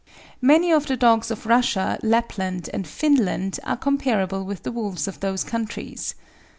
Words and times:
Many 0.41 0.71
of 0.71 0.87
the 0.87 0.97
dogs 0.97 1.29
of 1.29 1.45
Russia, 1.45 1.99
Lapland, 2.01 2.71
and 2.73 2.87
Finland 2.87 3.59
are 3.63 3.77
comparable 3.77 4.43
with 4.43 4.63
the 4.63 4.71
wolves 4.71 5.07
of 5.07 5.19
those 5.19 5.43
countries. 5.43 6.15